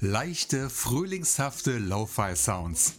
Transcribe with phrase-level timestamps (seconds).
[0.00, 2.94] Leichte, frühlingshafte Lo-Fi-Sounds.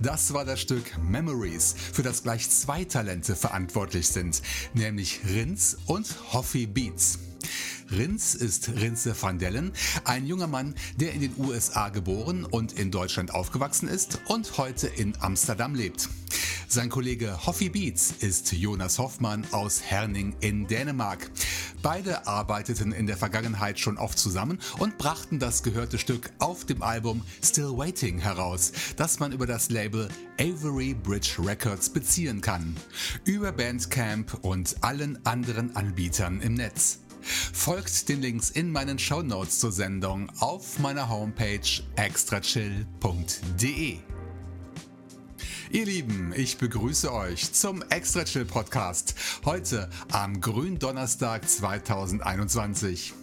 [0.00, 4.40] Das war das Stück Memories, für das gleich zwei Talente verantwortlich sind,
[4.72, 7.18] nämlich Rins und Hoffi Beats.
[7.90, 9.72] Rins ist Rinze van Dellen,
[10.04, 14.86] ein junger Mann, der in den USA geboren und in Deutschland aufgewachsen ist und heute
[14.86, 16.08] in Amsterdam lebt.
[16.68, 21.30] Sein Kollege Hoffi Beats ist Jonas Hoffmann aus Herning in Dänemark.
[21.84, 26.82] Beide arbeiteten in der Vergangenheit schon oft zusammen und brachten das gehörte Stück auf dem
[26.82, 30.08] Album Still Waiting heraus, das man über das Label
[30.40, 32.74] Avery Bridge Records beziehen kann.
[33.26, 37.00] Über Bandcamp und allen anderen Anbietern im Netz.
[37.52, 43.98] Folgt den Links in meinen Show Notes zur Sendung auf meiner Homepage extrachill.de.
[45.70, 49.14] Ihr Lieben, ich begrüße euch zum Extra Chill Podcast.
[49.44, 53.14] Heute am Gründonnerstag 2021.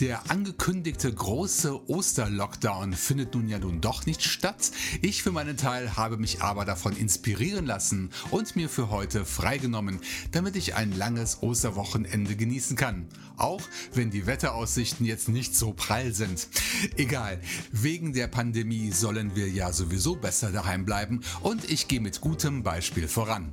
[0.00, 4.70] Der angekündigte große Osterlockdown findet nun ja nun doch nicht statt.
[5.02, 10.00] Ich für meinen Teil habe mich aber davon inspirieren lassen und mir für heute freigenommen,
[10.32, 13.08] damit ich ein langes Osterwochenende genießen kann.
[13.36, 13.60] Auch
[13.92, 16.48] wenn die Wetteraussichten jetzt nicht so prall sind.
[16.96, 17.38] Egal,
[17.70, 22.62] wegen der Pandemie sollen wir ja sowieso besser daheim bleiben und ich gehe mit gutem
[22.62, 23.52] Beispiel voran.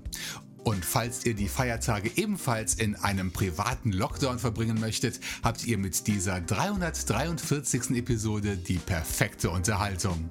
[0.68, 6.08] Und falls ihr die Feiertage ebenfalls in einem privaten Lockdown verbringen möchtet, habt ihr mit
[6.08, 7.92] dieser 343.
[7.92, 10.30] Episode die perfekte Unterhaltung.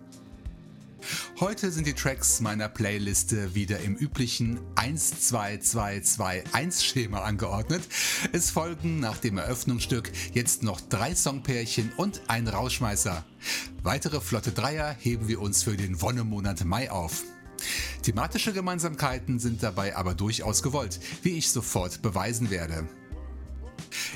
[1.40, 7.88] Heute sind die Tracks meiner Playliste wieder im üblichen 1-2-2-2-1-Schema angeordnet.
[8.32, 13.24] Es folgen nach dem Eröffnungsstück jetzt noch drei Songpärchen und ein Rauschmeißer.
[13.82, 17.22] Weitere flotte Dreier heben wir uns für den Wonnemonat Mai auf.
[18.02, 22.86] Thematische Gemeinsamkeiten sind dabei aber durchaus gewollt, wie ich sofort beweisen werde.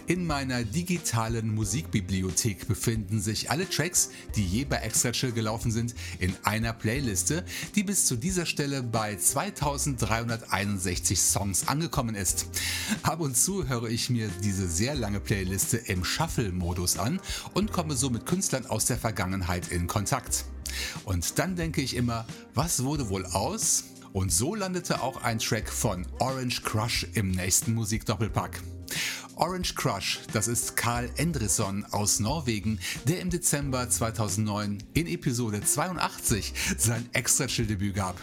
[0.06, 5.94] In meiner digitalen Musikbibliothek befinden sich alle Tracks, die je bei Extra Chill gelaufen sind,
[6.18, 7.44] in einer Playliste,
[7.74, 12.46] die bis zu dieser Stelle bei 2361 Songs angekommen ist.
[13.02, 17.20] Ab und zu höre ich mir diese sehr lange Playliste im Shuffle-Modus an
[17.54, 20.44] und komme so mit Künstlern aus der Vergangenheit in Kontakt.
[21.04, 23.84] Und dann denke ich immer, was wurde wohl aus?
[24.12, 28.60] Und so landete auch ein Track von Orange Crush im nächsten Musikdoppelpack.
[29.36, 36.52] Orange Crush, das ist Karl Endrisson aus Norwegen, der im Dezember 2009 in Episode 82
[36.76, 38.20] sein Extra-Chill-Debüt gab.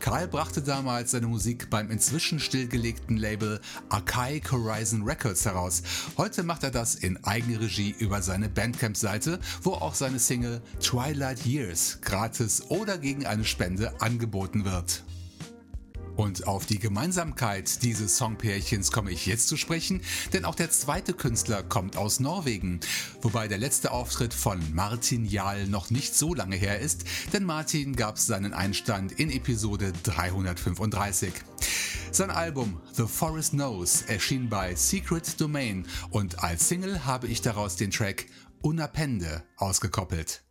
[0.00, 5.82] Karl brachte damals seine Musik beim inzwischen stillgelegten Label Archaic Horizon Records heraus.
[6.16, 11.98] Heute macht er das in Eigenregie über seine Bandcamp-Seite, wo auch seine Single Twilight Years
[12.00, 15.02] gratis oder gegen eine Spende angeboten wird.
[16.16, 21.14] Und auf die Gemeinsamkeit dieses Songpärchens komme ich jetzt zu sprechen, denn auch der zweite
[21.14, 22.80] Künstler kommt aus Norwegen.
[23.22, 27.96] Wobei der letzte Auftritt von Martin Jahl noch nicht so lange her ist, denn Martin
[27.96, 31.32] gab seinen Einstand in Episode 335.
[32.10, 37.76] Sein Album The Forest Knows erschien bei Secret Domain und als Single habe ich daraus
[37.76, 38.26] den Track
[38.60, 40.44] Unapende ausgekoppelt.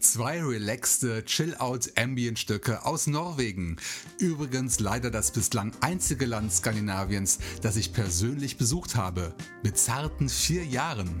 [0.00, 3.76] Zwei relaxte Chill-Out-Ambient-Stücke aus Norwegen.
[4.18, 9.34] Übrigens leider das bislang einzige Land Skandinaviens, das ich persönlich besucht habe.
[9.62, 11.20] Mit zarten vier Jahren.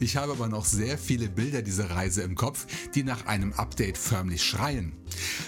[0.00, 3.98] Ich habe aber noch sehr viele Bilder dieser Reise im Kopf, die nach einem Update
[3.98, 4.92] förmlich schreien.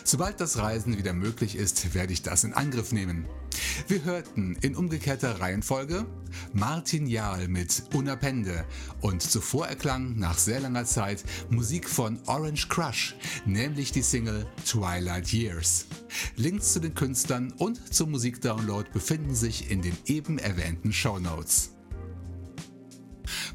[0.04, 3.26] Sobald das Reisen wieder möglich ist, werde ich das in Angriff nehmen.
[3.88, 6.06] Wir hörten in umgekehrter Reihenfolge
[6.52, 8.64] Martin Jahl mit Unapende
[9.00, 15.32] und zuvor erklang nach sehr langer Zeit Musik von Orange Crush, nämlich die Single Twilight
[15.32, 15.86] Years.
[16.36, 21.70] Links zu den Künstlern und zum Musikdownload befinden sich in den eben erwähnten Show Notes.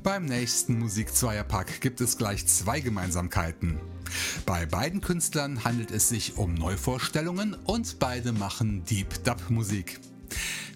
[0.03, 3.79] Beim nächsten Musik-Zweierpack gibt es gleich zwei Gemeinsamkeiten.
[4.45, 9.99] Bei beiden Künstlern handelt es sich um Neuvorstellungen und beide machen Deep Dub Musik.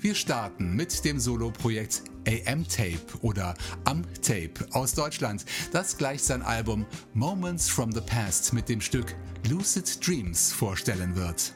[0.02, 6.42] Wir starten mit dem Solo-Projekt AM Tape oder Am Tape aus Deutschland, das gleich sein
[6.42, 9.16] Album Moments from the Past mit dem Stück
[9.50, 11.54] Lucid Dreams vorstellen wird.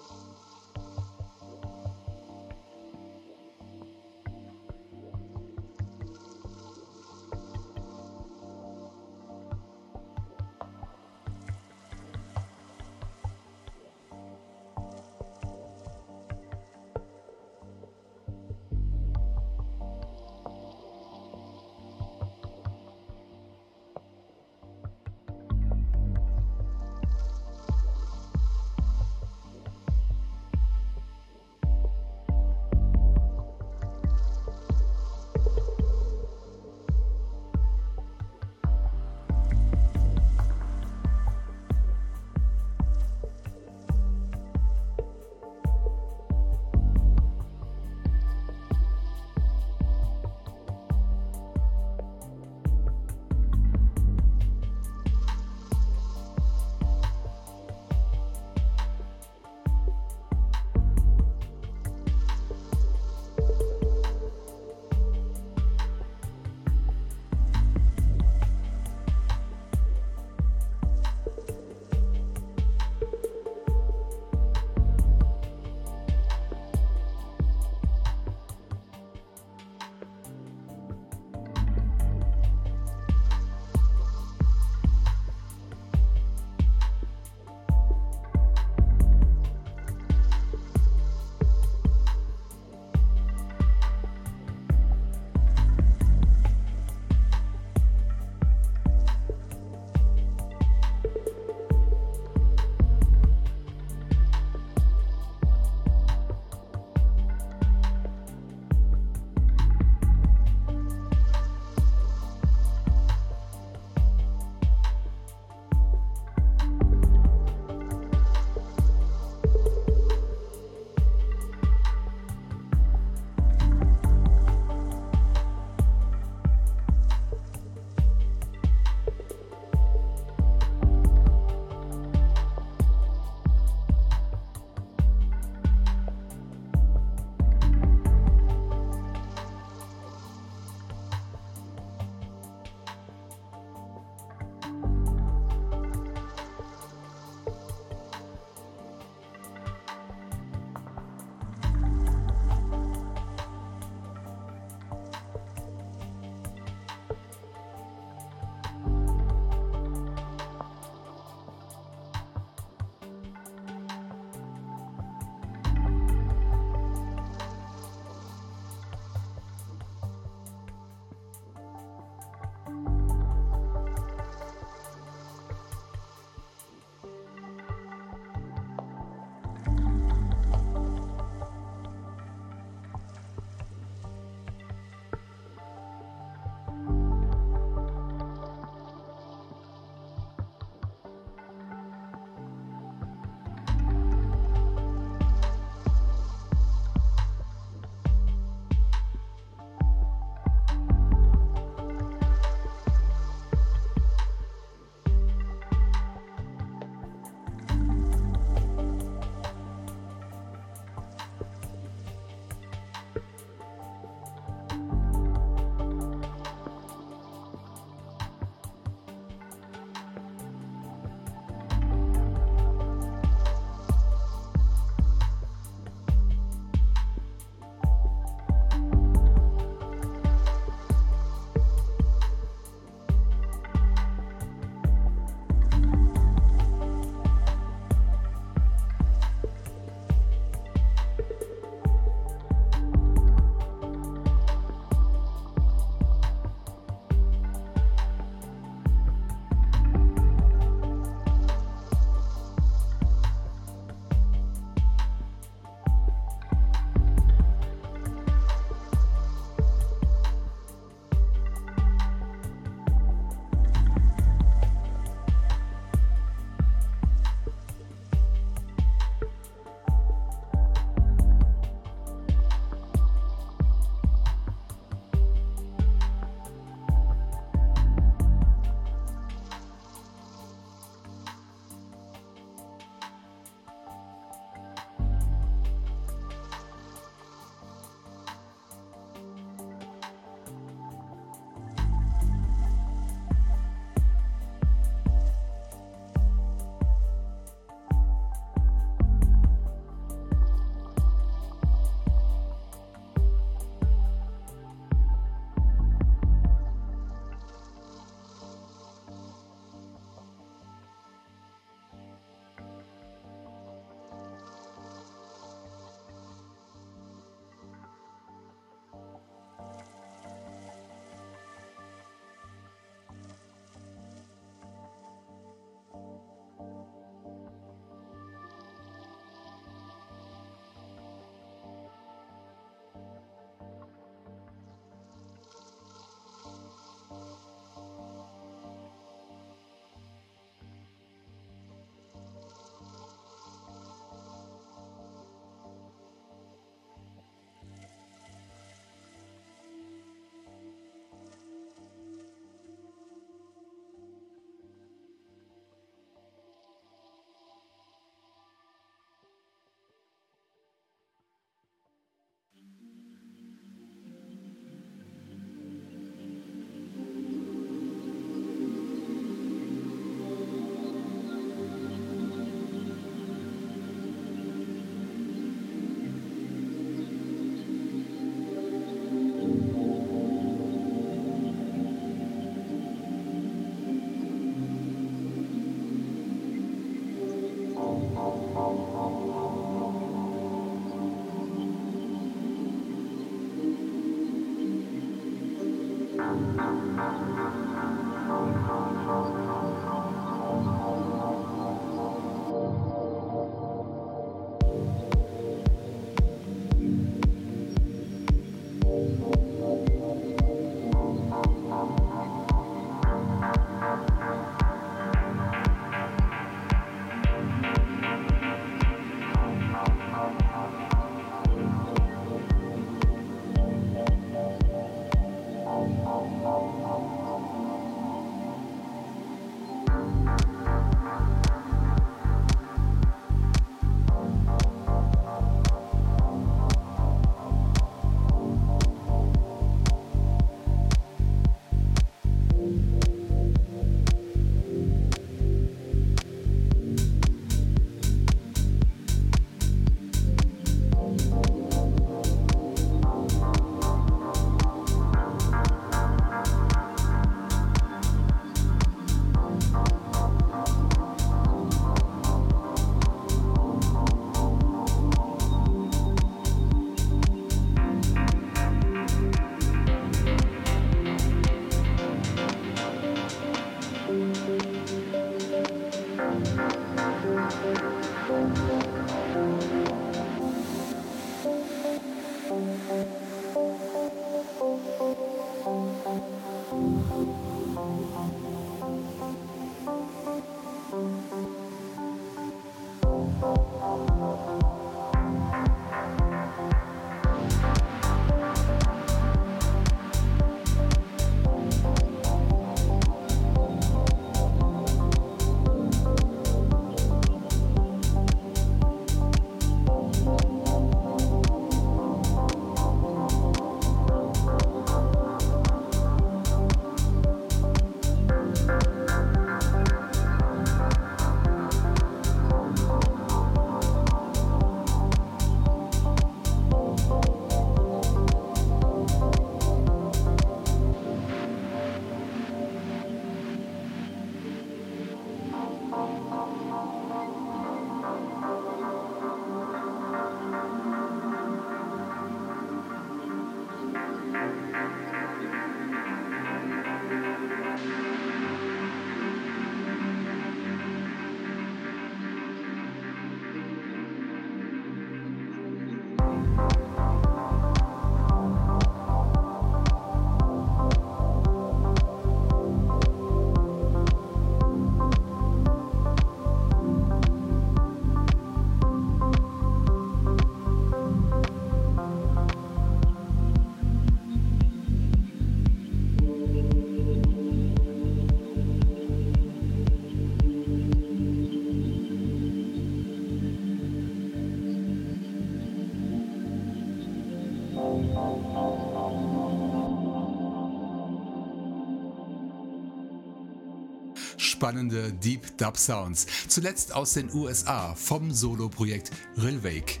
[594.60, 599.10] Spannende Deep Dub Sounds, zuletzt aus den USA vom Solo-Projekt
[599.42, 600.00] Rilwake.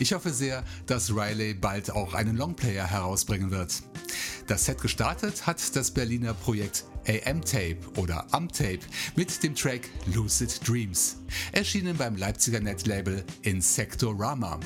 [0.00, 3.72] Ich hoffe sehr, dass Riley bald auch einen Longplayer herausbringen wird.
[4.48, 8.80] Das Set gestartet hat das Berliner Projekt AM-Tape oder Am-Tape
[9.14, 11.18] mit dem Track Lucid Dreams,
[11.52, 14.58] erschienen beim Leipziger Netlabel Insectorama.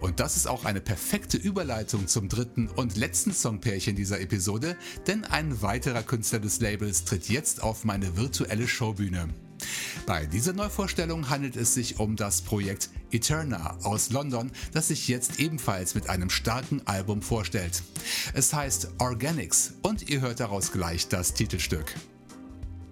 [0.00, 4.76] Und das ist auch eine perfekte Überleitung zum dritten und letzten Songpärchen dieser Episode,
[5.06, 9.28] denn ein weiterer Künstler des Labels tritt jetzt auf meine virtuelle Showbühne.
[10.06, 15.40] Bei dieser Neuvorstellung handelt es sich um das Projekt Eterna aus London, das sich jetzt
[15.40, 17.82] ebenfalls mit einem starken Album vorstellt.
[18.34, 21.94] Es heißt Organics und ihr hört daraus gleich das Titelstück.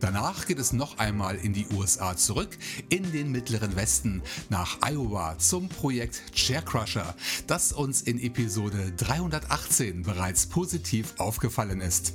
[0.00, 5.38] Danach geht es noch einmal in die USA zurück, in den mittleren Westen, nach Iowa
[5.38, 7.14] zum Projekt Chaircrusher,
[7.46, 12.14] das uns in Episode 318 bereits positiv aufgefallen ist.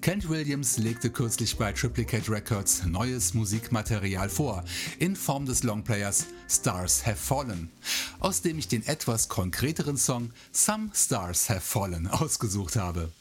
[0.00, 4.64] Kent Williams legte kürzlich bei Triplicate Records neues Musikmaterial vor,
[4.98, 7.70] in Form des Longplayers Stars Have Fallen,
[8.18, 13.12] aus dem ich den etwas konkreteren Song Some Stars Have Fallen ausgesucht habe.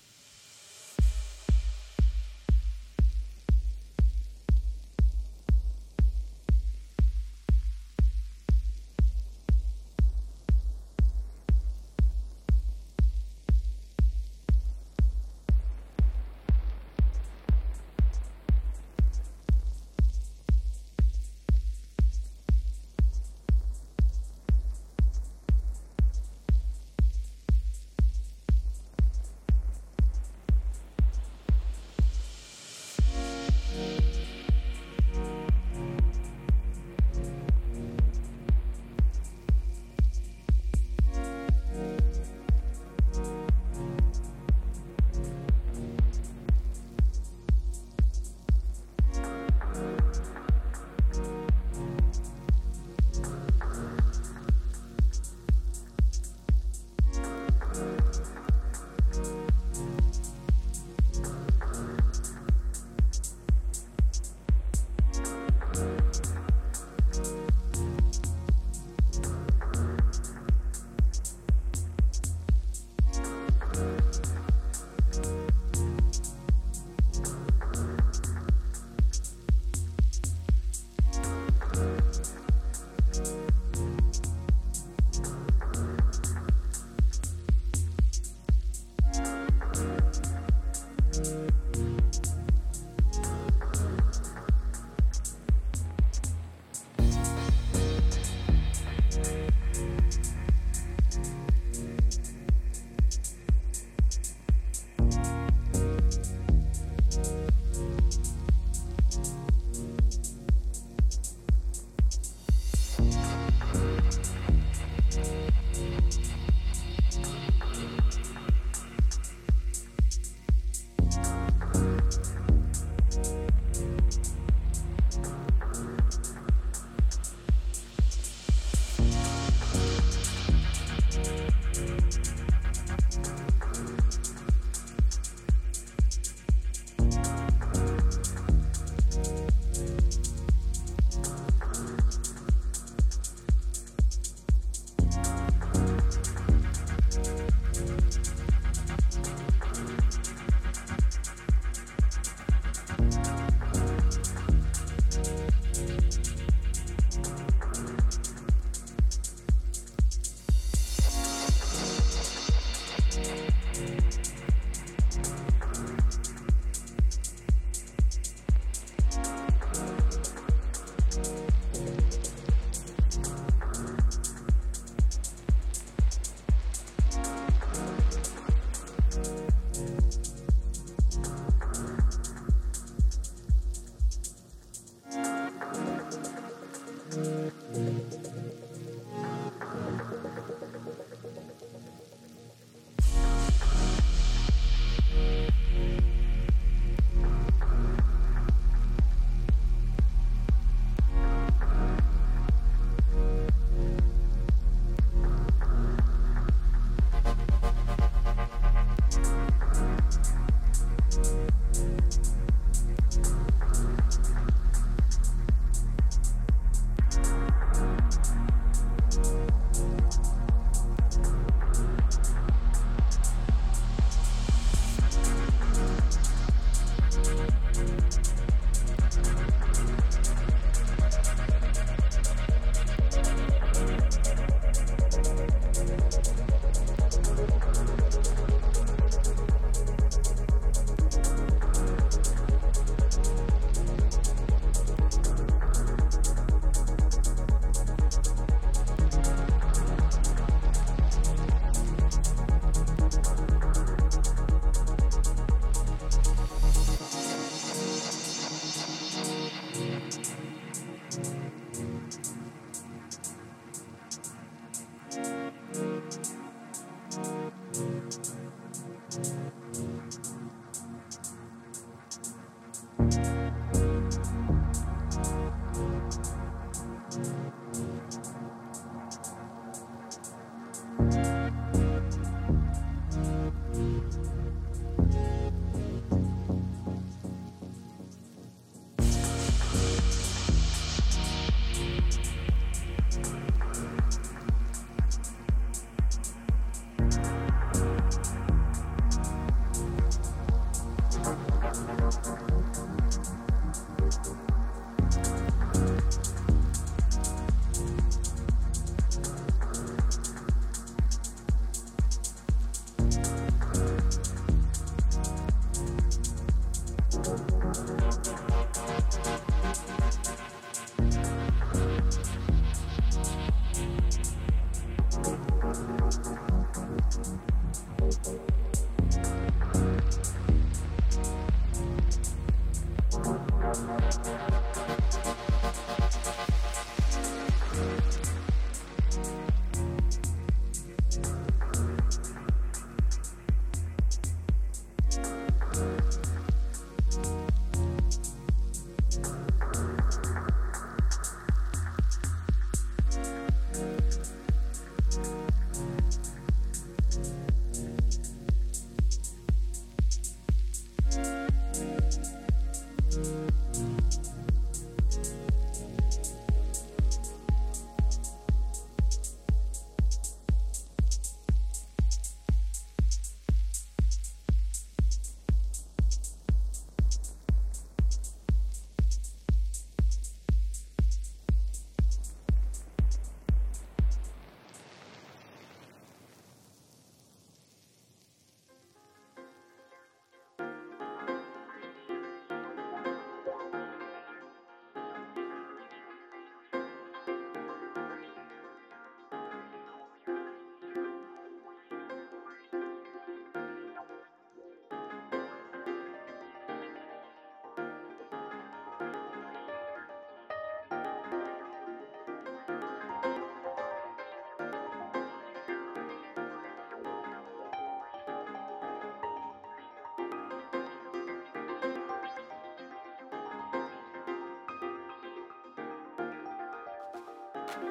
[427.72, 427.84] Thank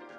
[0.00, 0.11] you.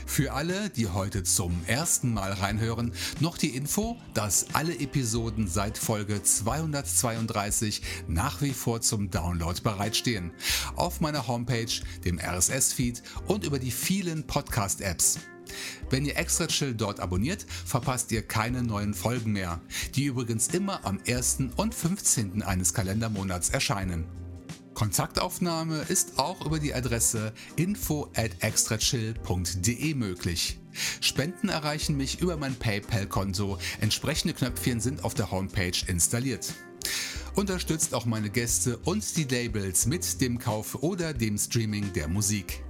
[0.07, 5.79] Für alle, die heute zum ersten Mal reinhören, noch die Info, dass alle Episoden seit
[5.79, 10.33] Folge 232 nach wie vor zum Download bereitstehen.
[10.77, 11.73] Auf meiner Homepage,
[12.05, 15.19] dem RSS-Feed und über die vielen Podcast-Apps.
[15.91, 19.61] Wenn ihr Extra Chill dort abonniert, verpasst ihr keine neuen Folgen mehr,
[19.95, 21.39] die übrigens immer am 1.
[21.57, 22.43] und 15.
[22.43, 24.07] eines Kalendermonats erscheinen.
[24.79, 30.61] Kontaktaufnahme ist auch über die Adresse info at extrachill.de möglich.
[31.01, 33.59] Spenden erreichen mich über mein PayPal-Konto.
[33.81, 36.55] Entsprechende Knöpfchen sind auf der Homepage installiert.
[37.35, 42.63] Unterstützt auch meine Gäste und die Labels mit dem Kauf oder dem Streaming der Musik.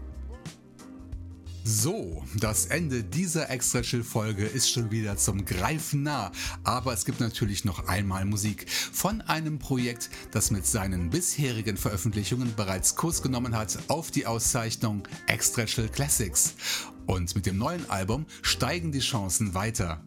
[1.70, 6.32] So, das Ende dieser Extra Chill Folge ist schon wieder zum Greifen nah,
[6.64, 12.54] aber es gibt natürlich noch einmal Musik von einem Projekt, das mit seinen bisherigen Veröffentlichungen
[12.56, 16.54] bereits Kurs genommen hat auf die Auszeichnung Extra Chill Classics.
[17.04, 20.02] Und mit dem neuen Album steigen die Chancen weiter.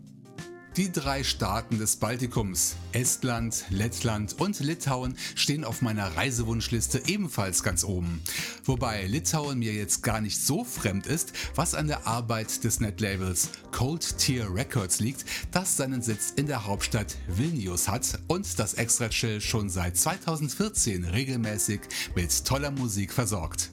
[0.78, 7.84] Die drei Staaten des Baltikums, Estland, Lettland und Litauen, stehen auf meiner Reisewunschliste ebenfalls ganz
[7.84, 8.22] oben.
[8.64, 13.50] Wobei Litauen mir jetzt gar nicht so fremd ist, was an der Arbeit des Netlabels
[13.74, 19.10] Cold Tier Records liegt, das seinen Sitz in der Hauptstadt Vilnius hat und das Extra
[19.10, 21.82] Chill schon seit 2014 regelmäßig
[22.16, 23.72] mit toller Musik versorgt.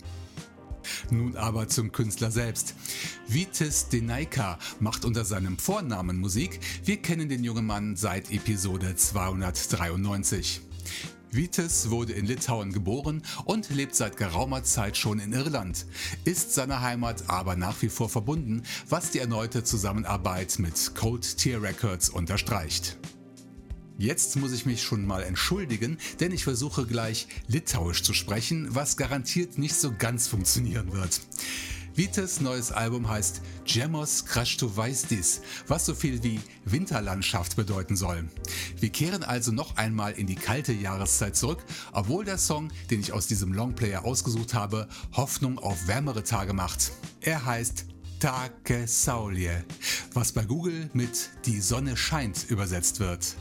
[1.11, 2.74] Nun aber zum Künstler selbst.
[3.26, 6.61] Vitis Denaika macht unter seinem Vornamen Musik.
[6.84, 10.62] Wir kennen den jungen Mann seit Episode 293.
[11.30, 15.84] Vitis wurde in Litauen geboren und lebt seit geraumer Zeit schon in Irland,
[16.24, 21.62] ist seiner Heimat aber nach wie vor verbunden, was die erneute Zusammenarbeit mit Cold Tier
[21.62, 22.97] Records unterstreicht.
[24.01, 28.96] Jetzt muss ich mich schon mal entschuldigen, denn ich versuche gleich Litauisch zu sprechen, was
[28.96, 31.20] garantiert nicht so ganz funktionieren wird.
[31.96, 38.28] Vites neues Album heißt Gemos Kraštovaizdis, was so viel wie Winterlandschaft bedeuten soll.
[38.78, 43.12] Wir kehren also noch einmal in die kalte Jahreszeit zurück, obwohl der Song, den ich
[43.12, 46.92] aus diesem Longplayer ausgesucht habe, Hoffnung auf wärmere Tage macht.
[47.20, 47.86] Er heißt
[48.20, 49.64] Take Saulie,
[50.14, 53.34] was bei Google mit Die Sonne scheint übersetzt wird.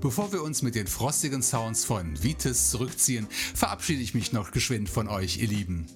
[0.00, 4.88] Bevor wir uns mit den frostigen Sounds von Vitis zurückziehen, verabschiede ich mich noch geschwind
[4.88, 5.86] von euch, ihr Lieben.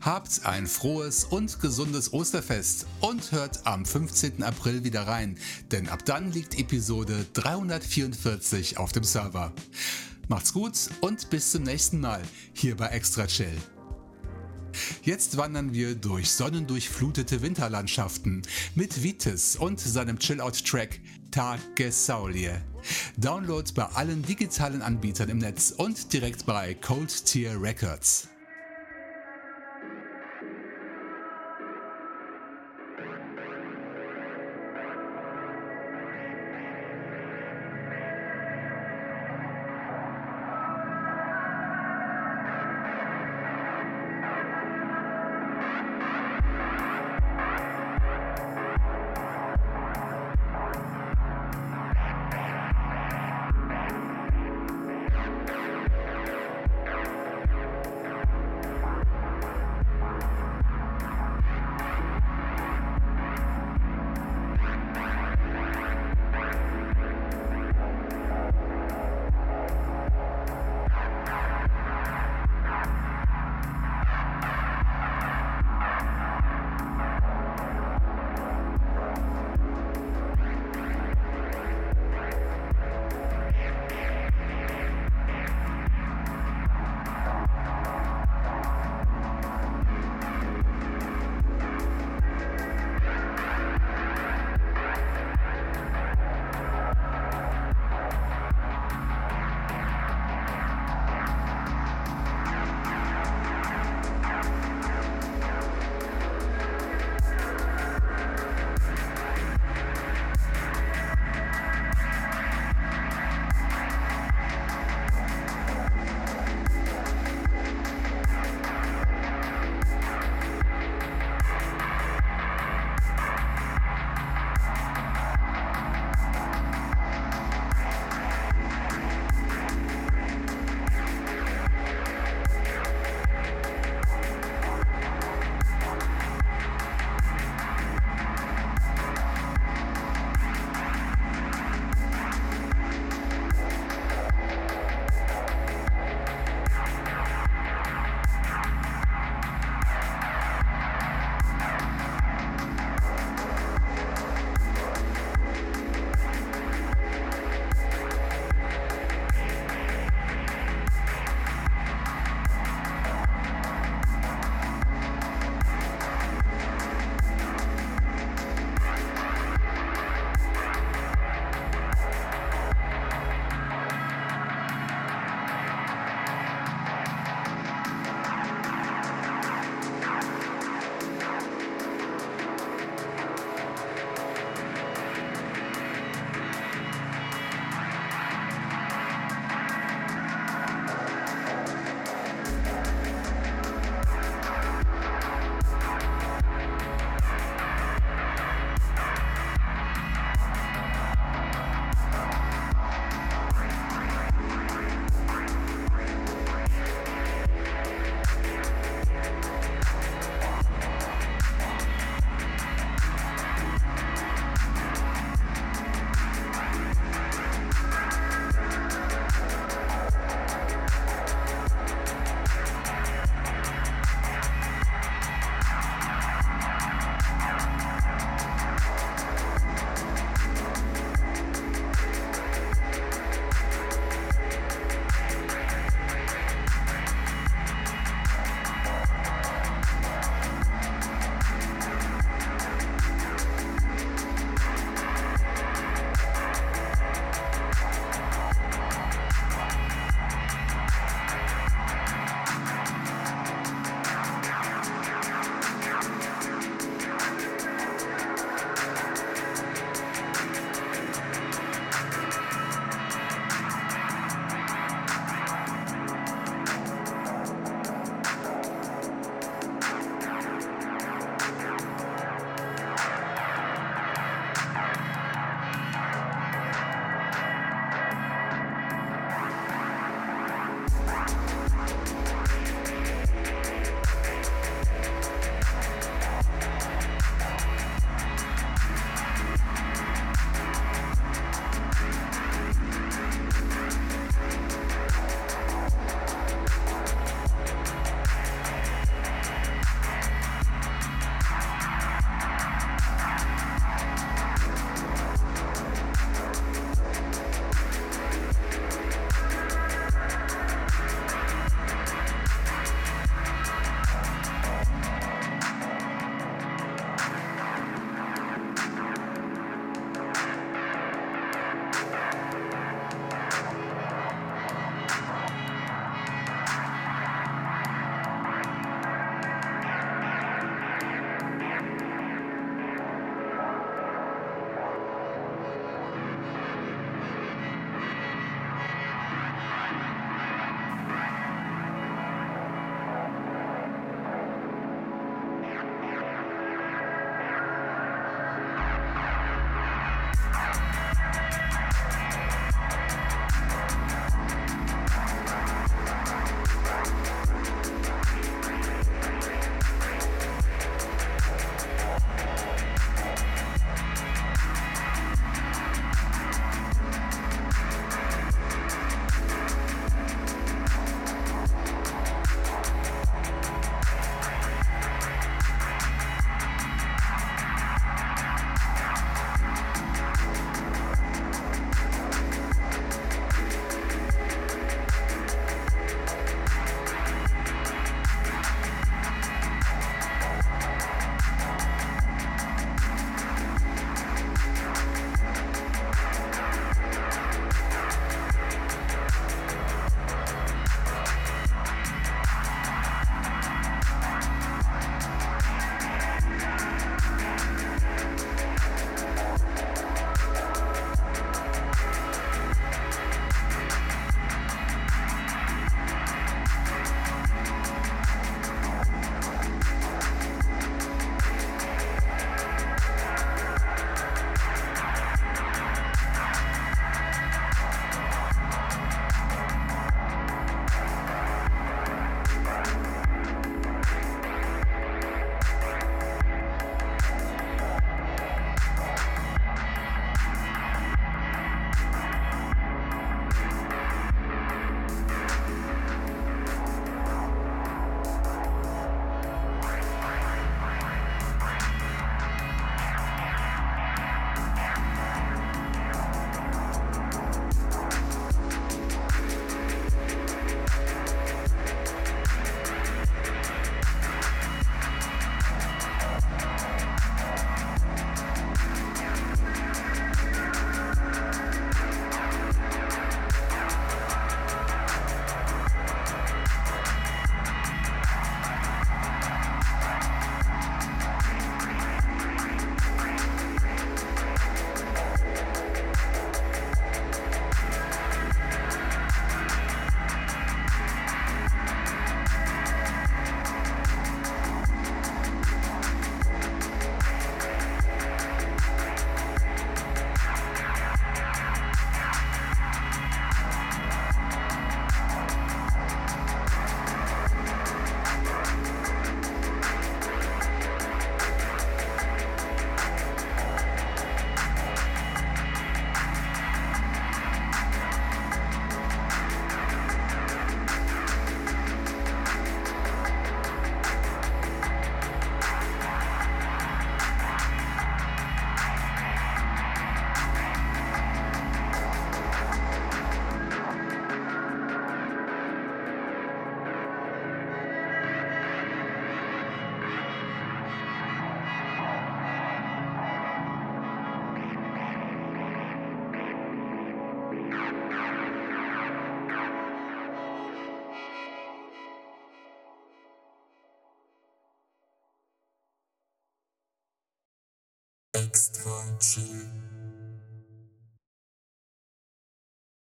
[0.00, 4.42] Habt ein frohes und gesundes Osterfest und hört am 15.
[4.42, 5.38] April wieder rein,
[5.70, 9.52] denn ab dann liegt Episode 344 auf dem Server.
[10.28, 12.22] Macht's gut und bis zum nächsten Mal
[12.52, 13.56] hier bei Extra Chill.
[15.02, 18.42] Jetzt wandern wir durch sonnendurchflutete Winterlandschaften
[18.74, 21.00] mit Vitis und seinem Chill-Out-Track
[21.30, 22.60] Tagesaulie.
[23.16, 28.29] Download bei allen digitalen Anbietern im Netz und direkt bei Cold Tier Records.